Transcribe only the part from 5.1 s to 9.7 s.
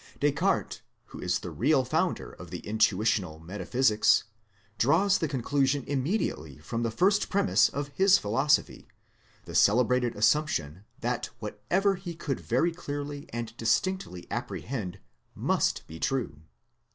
the conclusion immediately from the first premise of his philosophy, the